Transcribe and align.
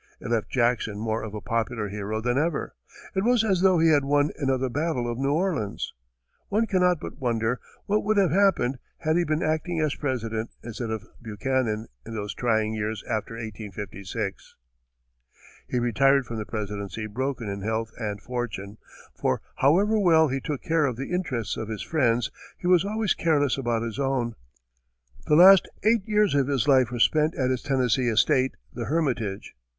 It 0.19 0.31
left 0.31 0.49
Jackson 0.49 0.97
more 0.97 1.21
of 1.21 1.35
a 1.35 1.41
popular 1.41 1.87
hero 1.89 2.21
than 2.21 2.35
ever; 2.35 2.73
it 3.13 3.23
was 3.23 3.43
as 3.43 3.61
though 3.61 3.77
he 3.77 3.89
had 3.89 4.03
won 4.03 4.31
another 4.39 4.67
battle 4.67 5.07
of 5.07 5.19
New 5.19 5.31
Orleans. 5.31 5.93
One 6.49 6.65
cannot 6.65 6.99
but 6.99 7.19
wonder 7.19 7.59
what 7.85 8.03
would 8.03 8.17
have 8.17 8.31
happened 8.31 8.79
had 8.97 9.15
he 9.15 9.23
been 9.25 9.43
acting 9.43 9.79
as 9.79 9.93
President, 9.93 10.49
instead 10.63 10.89
of 10.89 11.03
Buchanan, 11.21 11.85
in 12.03 12.15
those 12.15 12.33
trying 12.33 12.73
years 12.73 13.03
after 13.03 13.35
1856. 13.35 14.55
He 15.67 15.77
retired 15.77 16.25
from 16.25 16.37
the 16.37 16.47
presidency 16.47 17.05
broken 17.05 17.47
in 17.47 17.61
health 17.61 17.91
and 17.99 18.19
fortune, 18.23 18.79
for 19.15 19.39
however 19.57 19.99
well 19.99 20.29
he 20.29 20.39
took 20.39 20.63
care 20.63 20.87
of 20.87 20.95
the 20.95 21.11
interests 21.11 21.57
of 21.57 21.69
his 21.69 21.83
friends, 21.83 22.31
he 22.57 22.65
was 22.65 22.83
always 22.83 23.13
careless 23.13 23.55
about 23.55 23.83
his 23.83 23.99
own. 23.99 24.33
The 25.27 25.35
last 25.35 25.67
eight 25.83 26.07
years 26.07 26.33
of 26.33 26.47
his 26.47 26.67
life 26.67 26.89
were 26.89 26.97
spent 26.97 27.35
at 27.35 27.51
his 27.51 27.61
Tennessee 27.61 28.07
estate, 28.07 28.55
The 28.73 28.85
Hermitage. 28.85 29.53